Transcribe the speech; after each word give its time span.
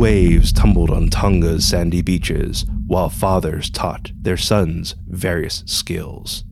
waves 0.00 0.50
tumbled 0.50 0.90
on 0.90 1.10
Tonga's 1.10 1.68
sandy 1.68 2.00
beaches, 2.00 2.64
while 2.86 3.10
fathers 3.10 3.68
taught 3.68 4.10
their 4.18 4.38
sons 4.38 4.94
various 5.06 5.62
skills. 5.66 6.42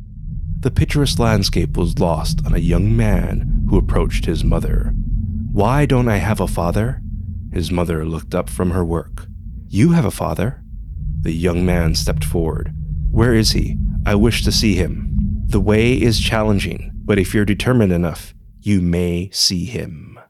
The 0.61 0.71
picturesque 0.71 1.19
landscape 1.19 1.75
was 1.75 1.99
lost 1.99 2.45
on 2.45 2.53
a 2.53 2.59
young 2.59 2.95
man 2.95 3.65
who 3.71 3.79
approached 3.79 4.27
his 4.27 4.45
mother. 4.45 4.93
Why 5.51 5.87
don't 5.87 6.11
I 6.11 6.19
have 6.19 6.41
a 6.41 6.47
father? 6.47 7.01
His 7.51 7.71
mother 7.71 8.05
looked 8.05 8.35
up 8.35 8.51
from 8.51 8.73
her 8.73 8.85
work. 8.85 9.27
You 9.67 9.93
have 9.93 10.05
a 10.05 10.11
father? 10.11 10.63
The 11.23 11.33
young 11.33 11.65
man 11.65 11.95
stepped 11.95 12.25
forward. 12.25 12.75
Where 13.11 13.33
is 13.33 13.53
he? 13.53 13.79
I 14.05 14.15
wish 14.15 14.45
to 14.45 14.53
see 14.53 14.75
him. 14.75 15.17
The 15.47 15.61
way 15.61 15.95
is 15.95 16.21
challenging, 16.21 16.93
but 17.03 17.19
if 17.19 17.33
you're 17.33 17.47
determined 17.47 17.93
enough, 17.95 18.35
you 18.61 18.83
may 18.83 19.31
see 19.33 19.65
him. 19.65 20.21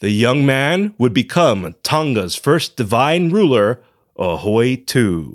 The 0.00 0.10
young 0.10 0.46
man 0.46 0.94
would 0.96 1.12
become 1.12 1.74
Tonga's 1.82 2.36
first 2.36 2.76
divine 2.76 3.30
ruler, 3.30 3.82
Ahoeitu. 4.16 5.34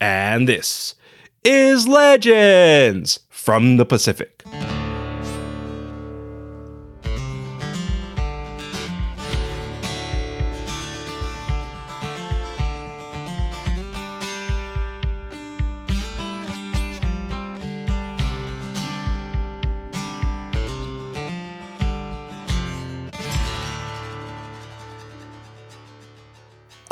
And 0.00 0.48
this 0.48 0.94
is 1.42 1.88
Legends 1.88 3.18
from 3.28 3.76
the 3.76 3.84
Pacific. 3.84 4.44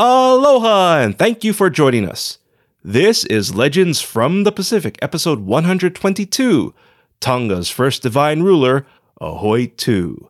Aloha, 0.05 0.99
and 0.99 1.17
thank 1.17 1.45
you 1.45 1.53
for 1.53 1.71
joining 1.71 2.09
us. 2.09 2.39
This 2.83 3.25
is 3.27 3.55
Legends 3.55 4.01
from 4.01 4.43
the 4.43 4.51
Pacific, 4.51 4.99
episode 5.01 5.39
122 5.39 6.75
Tonga's 7.21 7.71
First 7.71 8.03
Divine 8.03 8.43
Ruler, 8.43 8.85
Ahoeitu. 9.21 10.27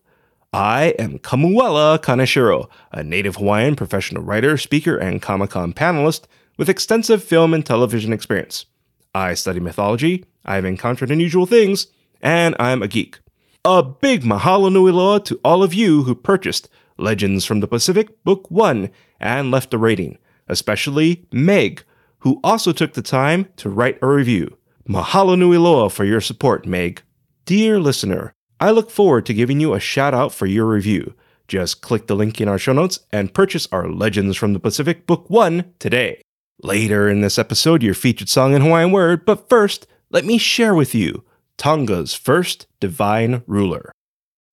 I 0.53 0.95
am 0.99 1.19
Kamuela 1.21 1.99
Kaneshiro, 1.99 2.69
a 2.93 3.03
native 3.03 3.37
Hawaiian 3.37 3.75
professional 3.75 4.23
writer, 4.23 4.59
speaker, 4.59 4.99
and 4.99 5.23
Comic 5.23 5.49
Con 5.49 5.73
panelist 5.73 6.25
with 6.59 6.69
extensive 6.69 7.25
film 7.25 7.55
and 7.55 7.65
television 7.65 8.13
experience. 8.13 8.67
I 9.15 9.33
study 9.33 9.59
mythology, 9.59 10.27
I 10.45 10.57
have 10.57 10.67
encountered 10.67 11.11
unusual 11.11 11.47
things, 11.47 11.87
and 12.21 12.55
I'm 12.59 12.83
a 12.83 12.89
geek. 12.89 13.21
A 13.65 13.83
big 13.83 14.23
mahalo 14.23 14.71
nui 14.71 14.93
loa 14.93 15.19
to 15.21 15.41
all 15.43 15.63
of 15.63 15.73
you 15.73 16.03
who 16.03 16.15
purchased 16.15 16.69
Legends 16.99 17.45
from 17.45 17.61
the 17.61 17.69
Pacific 17.69 18.23
Book 18.25 18.51
1 18.51 18.91
and 19.21 19.51
left 19.51 19.75
a 19.75 19.79
rating, 19.79 20.19
especially 20.49 21.27
Meg, 21.33 21.85
who 22.19 22.41
also 22.45 22.73
took 22.73 22.95
the 22.95 23.03
time 23.03 23.49
to 23.57 23.69
write 23.69 23.99
a 24.03 24.07
review. 24.07 24.57
Mahalo 24.89 25.39
nui 25.39 25.59
loa 25.59 25.91
for 25.91 26.05
your 26.05 26.21
support, 26.21 26.67
Meg. 26.67 27.03
Dear 27.45 27.79
listener, 27.79 28.33
I 28.61 28.71
look 28.71 28.91
forward 28.91 29.27
to 29.27 29.35
giving 29.35 29.61
you 29.61 29.75
a 29.75 29.81
shout 29.81 30.15
out 30.15 30.33
for 30.33 30.47
your 30.47 30.67
review. 30.67 31.15
Just 31.49 31.83
click 31.83 32.07
the 32.07 32.15
link 32.15 32.41
in 32.41 32.49
our 32.49 32.59
show 32.59 32.73
notes 32.73 33.01
and 33.11 33.35
purchase 33.35 33.69
our 33.73 33.89
Legends 33.89 34.37
from 34.37 34.53
the 34.53 34.61
Pacific 34.61 35.07
Book 35.07 35.29
1 35.29 35.75
today. 35.79 36.23
Later 36.63 37.09
in 37.09 37.21
this 37.21 37.39
episode, 37.39 37.83
your 37.83 37.95
featured 37.95 38.29
song 38.29 38.55
in 38.55 38.63
Hawaiian 38.63 38.93
word, 38.93 39.25
but 39.25 39.49
first, 39.49 39.87
let 40.11 40.25
me 40.25 40.39
share 40.39 40.75
with 40.75 40.95
you 40.95 41.25
Tonga's 41.57 42.15
first 42.15 42.67
divine 42.79 43.43
ruler. 43.47 43.93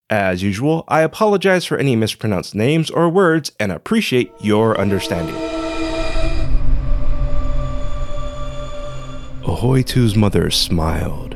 As 0.09 0.41
usual, 0.41 0.85
I 0.87 1.01
apologize 1.01 1.65
for 1.65 1.77
any 1.77 1.95
mispronounced 1.95 2.55
names 2.55 2.89
or 2.89 3.09
words 3.09 3.51
and 3.59 3.71
appreciate 3.71 4.31
your 4.39 4.75
understanding. 4.79 5.35
2's 9.45 10.15
mother 10.15 10.49
smiled. 10.49 11.35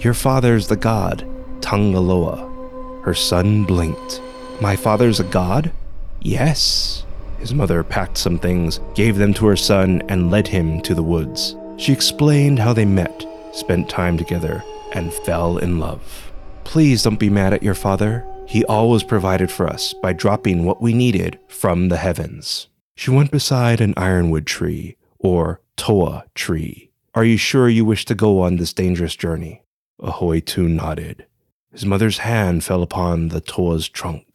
Your 0.00 0.14
father's 0.14 0.68
the 0.68 0.76
god, 0.76 1.26
Tangaloa. 1.60 3.04
Her 3.04 3.14
son 3.14 3.64
blinked. 3.64 4.20
My 4.60 4.76
father's 4.76 5.20
a 5.20 5.24
god? 5.24 5.72
Yes. 6.20 7.04
His 7.38 7.54
mother 7.54 7.82
packed 7.82 8.18
some 8.18 8.38
things, 8.38 8.80
gave 8.94 9.16
them 9.16 9.32
to 9.34 9.46
her 9.46 9.56
son, 9.56 10.02
and 10.08 10.30
led 10.30 10.48
him 10.48 10.82
to 10.82 10.94
the 10.94 11.02
woods. 11.02 11.56
She 11.78 11.92
explained 11.92 12.58
how 12.58 12.74
they 12.74 12.84
met, 12.84 13.26
spent 13.52 13.88
time 13.88 14.18
together, 14.18 14.62
and 14.92 15.12
fell 15.12 15.56
in 15.58 15.78
love. 15.78 16.30
Please 16.64 17.02
don't 17.02 17.18
be 17.18 17.30
mad 17.30 17.52
at 17.52 17.62
your 17.62 17.74
father. 17.74 18.26
He 18.46 18.64
always 18.64 19.02
provided 19.02 19.50
for 19.50 19.66
us 19.66 19.94
by 19.94 20.12
dropping 20.12 20.64
what 20.64 20.82
we 20.82 20.92
needed 20.92 21.38
from 21.48 21.88
the 21.88 21.96
heavens. 21.96 22.68
She 22.96 23.10
went 23.10 23.30
beside 23.30 23.80
an 23.80 23.94
ironwood 23.96 24.46
tree, 24.46 24.96
or 25.18 25.60
toa 25.76 26.24
tree. 26.34 26.90
Are 27.14 27.24
you 27.24 27.36
sure 27.36 27.68
you 27.68 27.84
wish 27.84 28.04
to 28.06 28.14
go 28.14 28.40
on 28.40 28.56
this 28.56 28.72
dangerous 28.72 29.16
journey? 29.16 29.62
Ahoeitu 30.00 30.68
nodded. 30.68 31.26
His 31.72 31.86
mother's 31.86 32.18
hand 32.18 32.64
fell 32.64 32.82
upon 32.82 33.28
the 33.28 33.40
toa's 33.40 33.88
trunk. 33.88 34.26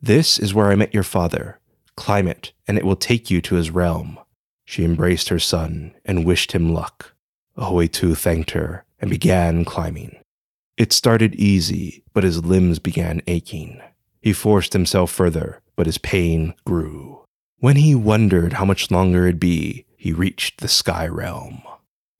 This 0.00 0.38
is 0.38 0.54
where 0.54 0.70
I 0.70 0.74
met 0.74 0.94
your 0.94 1.02
father. 1.02 1.58
Climb 1.96 2.26
it, 2.26 2.52
and 2.66 2.78
it 2.78 2.84
will 2.84 2.96
take 2.96 3.30
you 3.30 3.40
to 3.42 3.54
his 3.56 3.70
realm. 3.70 4.18
She 4.64 4.84
embraced 4.84 5.28
her 5.28 5.38
son 5.38 5.94
and 6.04 6.24
wished 6.24 6.52
him 6.52 6.72
luck. 6.72 7.14
Ahoeitu 7.56 8.16
thanked 8.16 8.52
her 8.52 8.84
and 9.00 9.10
began 9.10 9.64
climbing. 9.64 10.16
It 10.76 10.92
started 10.92 11.34
easy, 11.34 12.02
but 12.14 12.24
his 12.24 12.44
limbs 12.44 12.78
began 12.78 13.22
aching. 13.26 13.80
He 14.20 14.32
forced 14.32 14.72
himself 14.72 15.10
further, 15.10 15.60
but 15.76 15.86
his 15.86 15.98
pain 15.98 16.54
grew. 16.64 17.24
When 17.58 17.76
he 17.76 17.94
wondered 17.94 18.54
how 18.54 18.64
much 18.64 18.90
longer 18.90 19.26
it'd 19.26 19.38
be, 19.38 19.84
he 19.96 20.12
reached 20.12 20.60
the 20.60 20.68
sky 20.68 21.06
realm. 21.06 21.62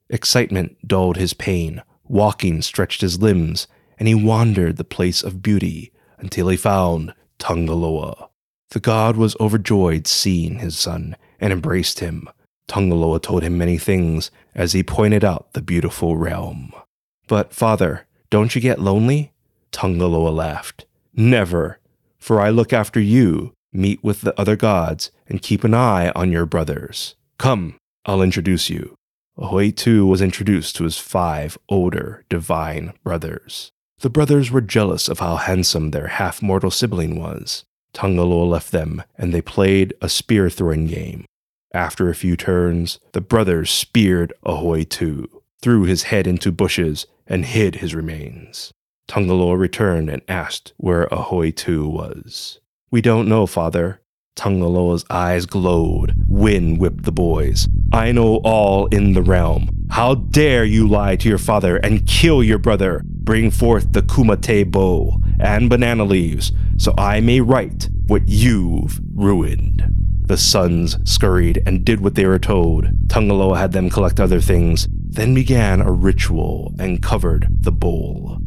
Excitement 0.09 0.77
dulled 0.87 1.17
his 1.17 1.35
pain, 1.35 1.83
walking 2.05 2.63
stretched 2.63 3.01
his 3.01 3.21
limbs, 3.21 3.67
and 3.99 4.07
he 4.07 4.15
wandered 4.15 4.77
the 4.77 4.85
place 4.85 5.23
of 5.23 5.43
beauty 5.43 5.93
until 6.19 6.49
he 6.49 6.57
found 6.57 7.15
Tangaloa. 7.39 8.29
The 8.71 8.81
god 8.81 9.17
was 9.17 9.37
overjoyed 9.41 10.07
seeing 10.07 10.59
his 10.59 10.79
son 10.79 11.17
and 11.41 11.53
embraced 11.53 12.01
him. 12.01 12.29
Tangaloa 12.69 13.21
told 13.21 13.43
him 13.43 13.59
many 13.59 13.79
things 13.79 14.31
as 14.55 14.73
he 14.73 14.83
pointed 14.83 15.25
out 15.25 15.53
the 15.53 15.63
beautiful 15.63 16.17
realm. 16.17 16.73
But, 17.27 17.53
father, 17.53 18.07
don't 18.33 18.55
you 18.55 18.63
get 18.63 18.81
lonely? 18.81 19.31
Tangaloa 19.73 20.35
laughed. 20.35 20.87
Never, 21.13 21.79
for 22.19 22.41
I 22.41 22.49
look 22.49 22.73
after 22.73 22.99
you, 22.99 23.53
meet 23.75 24.03
with 24.03 24.23
the 24.23 24.39
other 24.41 24.57
gods, 24.57 25.11
and 25.29 25.43
keep 25.43 25.65
an 25.65 25.75
eye 25.75 26.11
on 26.17 26.33
your 26.33 26.47
brothers. 26.47 27.15
Come, 27.37 27.77
I'll 28.07 28.23
introduce 28.23 28.71
you. 28.71 28.95
Ahoeitu 29.39 30.09
was 30.09 30.23
introduced 30.23 30.77
to 30.77 30.85
his 30.85 30.97
five 30.97 31.59
older 31.69 32.25
divine 32.31 32.95
brothers. 33.05 33.71
The 34.01 34.09
brothers 34.09 34.51
were 34.51 34.63
jealous 34.63 35.09
of 35.09 35.19
how 35.19 35.37
handsome 35.37 35.91
their 35.91 36.07
half 36.07 36.41
mortal 36.41 36.71
sibling 36.71 37.21
was. 37.21 37.65
Tangaloa 37.93 38.49
left 38.49 38.73
them, 38.73 39.03
and 39.19 39.35
they 39.35 39.43
played 39.43 39.93
a 40.01 40.09
spear 40.09 40.49
throwing 40.49 40.87
game. 40.87 41.27
After 41.75 42.09
a 42.09 42.15
few 42.15 42.39
turns, 42.39 42.99
the 43.13 43.21
brothers 43.21 43.71
speared 43.71 44.33
Ahoeitu, 44.47 45.27
threw 45.61 45.83
his 45.83 46.05
head 46.05 46.27
into 46.27 46.51
bushes, 46.51 47.07
and 47.27 47.45
hid 47.45 47.77
his 47.77 47.95
remains. 47.95 48.73
Tangaloa 49.09 49.59
returned 49.59 50.09
and 50.09 50.23
asked 50.29 50.73
where 50.77 51.07
Ahoeitu 51.09 51.91
was. 51.91 52.61
We 52.91 53.01
don't 53.01 53.29
know, 53.29 53.47
father. 53.47 54.01
Tangaloa's 54.37 55.05
eyes 55.11 55.45
glowed. 55.45 56.15
Wind 56.29 56.79
whipped 56.79 57.05
the 57.05 57.13
boys. 57.13 57.69
I 57.93 58.13
know 58.13 58.37
all 58.37 58.87
in 58.87 59.13
the 59.13 59.23
realm. 59.23 59.69
How 59.91 60.15
dare 60.15 60.65
you 60.65 60.89
lie 60.89 61.17
to 61.17 61.29
your 61.29 61.39
father 61.39 61.77
and 61.77 62.07
kill 62.07 62.43
your 62.43 62.59
brother? 62.59 63.03
Bring 63.05 63.51
forth 63.51 63.93
the 63.93 64.03
kumete 64.03 64.71
bow 64.71 65.21
and 65.39 65.69
banana 65.69 66.05
leaves, 66.05 66.53
so 66.79 66.95
I 66.97 67.21
may 67.21 67.41
right 67.41 67.89
what 68.07 68.27
you've 68.27 69.01
ruined. 69.15 69.85
The 70.23 70.37
sons 70.39 70.97
scurried 71.05 71.63
and 71.67 71.85
did 71.85 72.01
what 72.01 72.15
they 72.15 72.27
were 72.27 72.39
told. 72.39 72.87
Tangaloa 73.09 73.59
had 73.59 73.73
them 73.73 73.91
collect 73.91 74.19
other 74.19 74.41
things, 74.41 74.89
then 75.13 75.35
began 75.35 75.81
a 75.81 75.93
ritual 75.93 76.75
and 76.79 77.03
covered 77.03 77.47
the 77.51 77.71
bowl. 77.73 78.39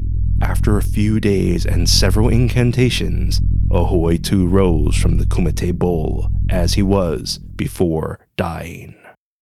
After 0.41 0.77
a 0.77 0.83
few 0.83 1.19
days 1.19 1.65
and 1.65 1.87
several 1.87 2.27
incantations, 2.27 3.39
Ahoeitu 3.69 4.51
rose 4.51 4.95
from 4.95 5.17
the 5.17 5.25
Kumete 5.25 5.77
bowl 5.77 6.29
as 6.49 6.73
he 6.73 6.81
was 6.81 7.37
before 7.37 8.27
dying. 8.35 8.95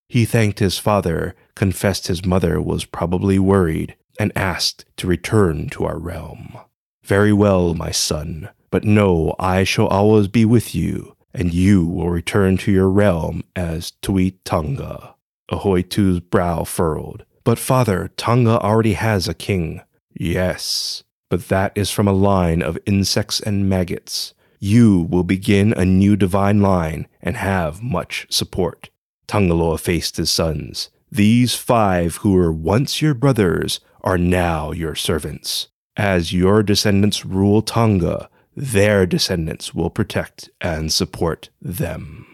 He 0.09 0.25
thanked 0.25 0.59
his 0.59 0.77
father, 0.77 1.33
confessed 1.55 2.07
his 2.07 2.25
mother 2.25 2.61
was 2.61 2.85
probably 2.85 3.39
worried, 3.39 3.95
and 4.19 4.31
asked 4.35 4.85
to 4.97 5.07
return 5.07 5.69
to 5.69 5.85
our 5.85 5.97
realm. 5.97 6.57
Very 7.03 7.33
well, 7.33 7.73
my 7.73 7.91
son, 7.91 8.49
but 8.69 8.83
know 8.83 9.33
I 9.39 9.63
shall 9.63 9.87
always 9.87 10.27
be 10.27 10.45
with 10.45 10.75
you, 10.75 11.15
and 11.33 11.53
you 11.53 11.85
will 11.85 12.09
return 12.09 12.57
to 12.57 12.71
your 12.71 12.89
realm 12.89 13.43
as 13.55 13.91
Tui 14.01 14.31
Tonga. 14.43 15.15
Ahoeitu's 15.51 16.19
brow 16.19 16.63
furrowed. 16.63 17.25
But 17.43 17.59
father, 17.59 18.11
Tonga 18.17 18.59
already 18.59 18.93
has 18.93 19.27
a 19.27 19.33
king. 19.33 19.81
Yes, 20.13 21.03
but 21.29 21.49
that 21.49 21.71
is 21.75 21.89
from 21.89 22.07
a 22.07 22.13
line 22.13 22.61
of 22.61 22.77
insects 22.85 23.39
and 23.39 23.67
maggots. 23.67 24.33
you 24.63 25.01
will 25.11 25.25
begin 25.25 25.73
a 25.73 25.83
new 25.83 26.15
divine 26.15 26.61
line 26.61 27.05
and 27.21 27.35
have 27.35 27.83
much 27.83 28.25
support. 28.29 28.89
Tangaloa 29.27 29.77
faced 29.77 30.15
his 30.15 30.31
sons. 30.31 30.89
These 31.11 31.53
five 31.53 32.15
who 32.17 32.31
were 32.31 32.51
once 32.53 33.01
your 33.01 33.13
brothers 33.13 33.81
are 34.05 34.17
now 34.17 34.71
your 34.71 34.95
servants. 34.95 35.67
As 35.97 36.31
your 36.31 36.63
descendants 36.63 37.25
rule 37.25 37.61
Tonga, 37.61 38.29
their 38.55 39.05
descendants 39.05 39.73
will 39.75 39.89
protect 39.89 40.49
and 40.61 40.93
support 40.93 41.49
them. 41.61 42.25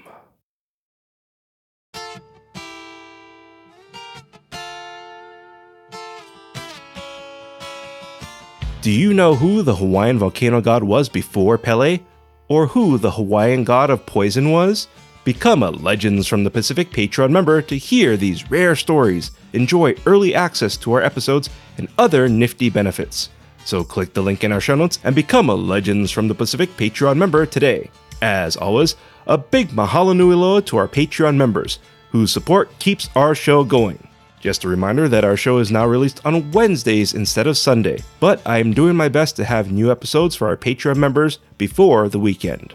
Do 8.82 8.92
you 8.92 9.14
know 9.14 9.36
who 9.36 9.62
the 9.62 9.76
Hawaiian 9.76 10.18
volcano 10.18 10.62
god 10.62 10.86
was 10.86 11.10
before 11.10 11.58
Pele? 11.58 12.00
Or 12.48 12.66
who 12.66 12.98
the 12.98 13.12
Hawaiian 13.12 13.66
god 13.66 13.90
of 13.90 14.06
poison 14.06 14.52
was? 14.52 14.88
Become 15.26 15.64
a 15.64 15.70
Legends 15.70 16.28
from 16.28 16.46
the 16.46 16.50
Pacific 16.50 16.90
Patreon 16.90 17.30
member 17.30 17.62
to 17.62 17.78
hear 17.78 18.16
these 18.16 18.50
rare 18.50 18.78
stories, 18.78 19.32
enjoy 19.52 19.96
early 20.06 20.34
access 20.34 20.78
to 20.78 20.94
our 20.94 21.02
episodes, 21.02 21.50
and 21.78 21.90
other 21.98 22.30
nifty 22.30 22.70
benefits. 22.70 23.28
So 23.66 23.84
click 23.84 24.14
the 24.14 24.24
link 24.24 24.46
in 24.46 24.54
our 24.54 24.62
show 24.62 24.76
notes 24.76 25.00
and 25.04 25.14
become 25.14 25.50
a 25.50 25.56
Legends 25.56 26.10
from 26.10 26.30
the 26.30 26.34
Pacific 26.34 26.70
Patreon 26.78 27.18
member 27.18 27.46
today. 27.46 27.92
As 28.22 28.56
always, 28.56 28.96
a 29.28 29.38
big 29.38 29.72
mahalo 29.72 30.16
nui 30.16 30.36
loa 30.36 30.62
to 30.62 30.78
our 30.78 30.88
Patreon 30.88 31.36
members, 31.36 31.80
whose 32.12 32.32
support 32.32 32.80
keeps 32.80 33.10
our 33.14 33.36
show 33.36 33.66
going. 33.66 34.08
Just 34.40 34.64
a 34.64 34.70
reminder 34.70 35.10
that 35.10 35.26
our 35.26 35.36
show 35.36 35.58
is 35.58 35.72
now 35.72 35.86
released 35.86 36.26
on 36.26 36.52
Wednesdays 36.52 37.14
instead 37.14 37.46
of 37.46 37.58
Sunday, 37.58 38.02
but 38.20 38.42
I 38.46 38.60
am 38.60 38.74
doing 38.74 38.96
my 38.96 39.10
best 39.10 39.36
to 39.36 39.46
have 39.46 39.72
new 39.72 39.92
episodes 39.92 40.36
for 40.36 40.48
our 40.48 40.56
Patreon 40.56 40.96
members 40.96 41.40
before 41.58 42.08
the 42.08 42.20
weekend. 42.20 42.74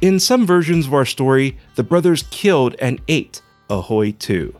In 0.00 0.18
some 0.18 0.44
versions 0.44 0.86
of 0.86 0.94
our 0.94 1.04
story, 1.04 1.56
the 1.76 1.84
brothers 1.84 2.24
killed 2.30 2.74
and 2.80 3.00
ate 3.06 3.40
Ahoeitu. 3.70 4.54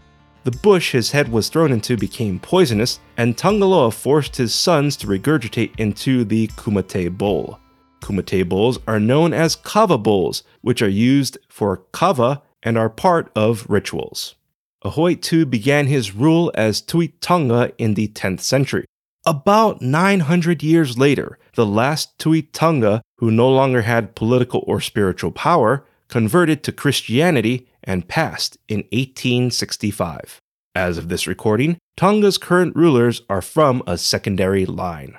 The 0.44 0.52
bush 0.52 0.92
his 0.92 1.10
head 1.10 1.32
was 1.32 1.48
thrown 1.48 1.72
into 1.72 1.96
became 1.96 2.38
poisonous, 2.38 3.00
and 3.16 3.36
Tangaloa 3.36 3.92
forced 3.92 4.36
his 4.36 4.54
sons 4.54 4.96
to 4.98 5.06
regurgitate 5.06 5.72
into 5.78 6.24
the 6.24 6.46
Kumete 6.48 7.16
bowl. 7.16 7.58
Kumete 8.00 8.48
bowls 8.48 8.78
are 8.86 9.00
known 9.00 9.32
as 9.32 9.56
kava 9.56 9.98
bowls, 9.98 10.42
which 10.60 10.82
are 10.82 10.88
used 10.88 11.38
for 11.48 11.78
kava 11.92 12.42
and 12.62 12.78
are 12.78 12.90
part 12.90 13.32
of 13.34 13.66
rituals. 13.68 14.36
Ahoy 14.84 15.16
began 15.16 15.86
his 15.86 16.14
rule 16.14 16.52
as 16.54 16.82
Tui 16.82 17.08
Tonga 17.20 17.72
in 17.78 17.94
the 17.94 18.08
10th 18.08 18.40
century. 18.40 18.84
About 19.24 19.80
900 19.80 20.62
years 20.62 20.98
later, 20.98 21.38
the 21.54 21.64
last 21.64 22.18
Tui 22.18 22.42
Tonga, 22.42 23.00
who 23.16 23.30
no 23.30 23.48
longer 23.48 23.82
had 23.82 24.14
political 24.14 24.62
or 24.66 24.82
spiritual 24.82 25.32
power, 25.32 25.86
converted 26.08 26.62
to 26.62 26.72
Christianity 26.72 27.66
and 27.82 28.06
passed 28.06 28.58
in 28.68 28.80
1865. 28.92 30.38
As 30.74 30.98
of 30.98 31.08
this 31.08 31.26
recording, 31.26 31.78
Tonga's 31.96 32.36
current 32.36 32.76
rulers 32.76 33.22
are 33.30 33.40
from 33.40 33.82
a 33.86 33.96
secondary 33.96 34.66
line. 34.66 35.16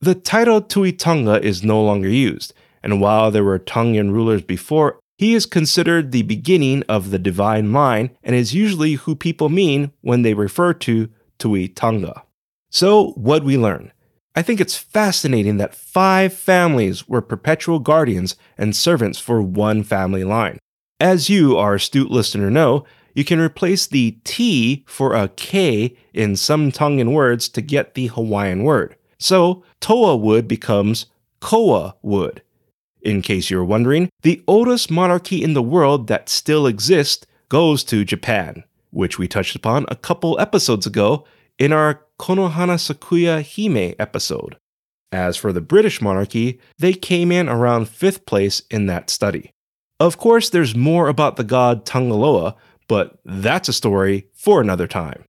The 0.00 0.14
title 0.14 0.60
Tui 0.60 0.92
Tonga 0.92 1.42
is 1.42 1.64
no 1.64 1.82
longer 1.82 2.08
used, 2.08 2.54
and 2.84 3.00
while 3.00 3.32
there 3.32 3.42
were 3.42 3.58
Tongan 3.58 4.12
rulers 4.12 4.42
before, 4.42 5.00
he 5.18 5.34
is 5.34 5.46
considered 5.46 6.12
the 6.12 6.22
beginning 6.22 6.84
of 6.88 7.10
the 7.10 7.18
divine 7.18 7.72
line 7.72 8.16
and 8.22 8.36
is 8.36 8.54
usually 8.54 8.94
who 8.94 9.16
people 9.16 9.48
mean 9.48 9.90
when 10.00 10.22
they 10.22 10.32
refer 10.32 10.72
to 10.72 11.10
Tui 11.38 11.68
Tonga. 11.68 12.22
So, 12.70 13.10
what 13.12 13.42
we 13.42 13.58
learn? 13.58 13.92
I 14.36 14.42
think 14.42 14.60
it's 14.60 14.76
fascinating 14.76 15.56
that 15.56 15.74
five 15.74 16.32
families 16.32 17.08
were 17.08 17.20
perpetual 17.20 17.80
guardians 17.80 18.36
and 18.56 18.76
servants 18.76 19.18
for 19.18 19.42
one 19.42 19.82
family 19.82 20.22
line. 20.22 20.58
As 21.00 21.28
you, 21.28 21.56
our 21.56 21.74
astute 21.74 22.10
listener, 22.10 22.48
know, 22.48 22.84
you 23.14 23.24
can 23.24 23.40
replace 23.40 23.88
the 23.88 24.12
T 24.22 24.84
for 24.86 25.14
a 25.14 25.28
K 25.28 25.96
in 26.14 26.36
some 26.36 26.70
Tongan 26.70 27.12
words 27.12 27.48
to 27.48 27.60
get 27.60 27.94
the 27.94 28.06
Hawaiian 28.06 28.62
word. 28.62 28.94
So, 29.18 29.64
Toa 29.80 30.16
wood 30.16 30.46
becomes 30.46 31.06
Koa 31.40 31.96
wood. 32.02 32.42
In 33.02 33.22
case 33.22 33.50
you're 33.50 33.64
wondering, 33.64 34.08
the 34.22 34.42
oldest 34.46 34.90
monarchy 34.90 35.42
in 35.42 35.54
the 35.54 35.62
world 35.62 36.08
that 36.08 36.28
still 36.28 36.66
exists 36.66 37.26
goes 37.48 37.84
to 37.84 38.04
Japan, 38.04 38.64
which 38.90 39.18
we 39.18 39.28
touched 39.28 39.54
upon 39.56 39.86
a 39.88 39.96
couple 39.96 40.38
episodes 40.40 40.86
ago 40.86 41.24
in 41.58 41.72
our 41.72 42.02
Konohana 42.18 42.76
Sakuya 42.76 43.42
Hime 43.42 43.94
episode. 43.98 44.56
As 45.12 45.36
for 45.36 45.52
the 45.52 45.60
British 45.60 46.02
monarchy, 46.02 46.60
they 46.78 46.92
came 46.92 47.32
in 47.32 47.48
around 47.48 47.86
5th 47.86 48.26
place 48.26 48.62
in 48.70 48.86
that 48.86 49.08
study. 49.08 49.52
Of 50.00 50.18
course, 50.18 50.50
there's 50.50 50.76
more 50.76 51.08
about 51.08 51.36
the 51.36 51.44
god 51.44 51.86
Tangaloa, 51.86 52.54
but 52.88 53.18
that's 53.24 53.68
a 53.68 53.72
story 53.72 54.26
for 54.34 54.60
another 54.60 54.86
time. 54.86 55.24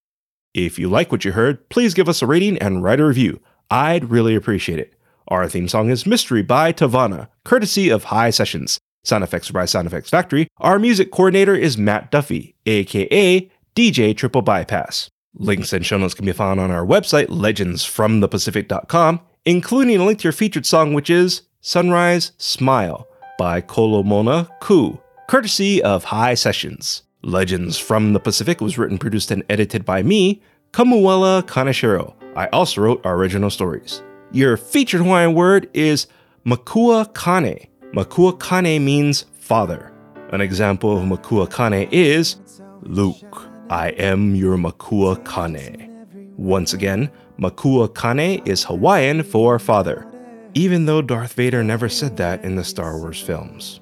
If 0.53 0.79
you 0.79 0.89
like 0.89 1.11
what 1.11 1.23
you 1.23 1.31
heard, 1.31 1.69
please 1.69 1.93
give 1.93 2.09
us 2.09 2.21
a 2.21 2.27
rating 2.27 2.57
and 2.57 2.83
write 2.83 2.99
a 2.99 3.05
review. 3.05 3.39
I'd 3.71 4.09
really 4.09 4.35
appreciate 4.35 4.79
it. 4.79 4.95
Our 5.29 5.47
theme 5.47 5.67
song 5.67 5.91
is 5.91 6.07
Mystery 6.07 6.41
by 6.41 6.73
Tavana, 6.73 7.27
courtesy 7.45 7.89
of 7.89 8.05
High 8.05 8.31
Sessions. 8.31 8.79
Sound 9.03 9.23
effects 9.23 9.51
by 9.51 9.65
Sound 9.65 9.85
Effects 9.85 10.09
Factory. 10.09 10.47
Our 10.57 10.79
music 10.79 11.11
coordinator 11.11 11.53
is 11.53 11.77
Matt 11.77 12.09
Duffy, 12.09 12.55
aka 12.65 13.47
DJ 13.75 14.17
Triple 14.17 14.41
Bypass. 14.41 15.11
Links 15.35 15.71
and 15.71 15.85
show 15.85 15.99
notes 15.99 16.15
can 16.15 16.25
be 16.25 16.31
found 16.31 16.59
on 16.59 16.71
our 16.71 16.83
website, 16.83 17.27
legendsfromthepacific.com, 17.27 19.21
including 19.45 20.01
a 20.01 20.03
link 20.03 20.17
to 20.17 20.23
your 20.23 20.33
featured 20.33 20.65
song, 20.65 20.93
which 20.93 21.11
is 21.11 21.43
Sunrise 21.61 22.31
Smile 22.39 23.07
by 23.37 23.61
Kolomona 23.61 24.49
Ku, 24.59 24.99
courtesy 25.27 25.81
of 25.83 26.05
High 26.05 26.33
Sessions. 26.33 27.03
Legends 27.21 27.77
from 27.77 28.13
the 28.13 28.19
Pacific 28.19 28.61
was 28.61 28.79
written, 28.79 28.97
produced, 28.97 29.29
and 29.29 29.43
edited 29.47 29.85
by 29.85 30.01
me, 30.01 30.41
Kamuela 30.71 31.43
Kaneshiro. 31.43 32.15
I 32.35 32.47
also 32.47 32.81
wrote 32.81 33.05
our 33.05 33.15
original 33.15 33.51
stories. 33.51 34.01
Your 34.31 34.57
featured 34.57 35.01
Hawaiian 35.01 35.33
word 35.33 35.69
is 35.73 36.05
Makua 36.43 37.09
Kane. 37.15 37.67
Makua 37.93 38.37
Kane 38.37 38.85
means 38.85 39.25
father. 39.39 39.91
An 40.31 40.39
example 40.39 40.95
of 40.95 41.03
Makua 41.03 41.47
Kane 41.47 41.89
is 41.91 42.35
Luke, 42.81 43.49
I 43.71 43.89
am 43.89 44.35
your 44.35 44.55
Makua 44.55 45.15
Kane. 45.23 46.33
Once 46.37 46.73
again, 46.73 47.11
Makua 47.37 47.89
Kane 47.89 48.43
is 48.45 48.63
Hawaiian 48.65 49.23
for 49.23 49.57
father, 49.57 50.05
even 50.53 50.85
though 50.85 51.01
Darth 51.01 51.33
Vader 51.33 51.63
never 51.63 51.89
said 51.89 52.17
that 52.17 52.43
in 52.43 52.55
the 52.55 52.63
Star 52.63 52.99
Wars 52.99 53.19
films. 53.19 53.81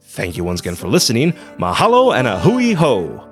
Thank 0.00 0.36
you 0.36 0.44
once 0.44 0.60
again 0.60 0.76
for 0.76 0.86
listening. 0.86 1.32
Mahalo 1.58 2.16
and 2.16 2.28
a 2.28 2.38
hui 2.38 2.72
ho! 2.72 3.27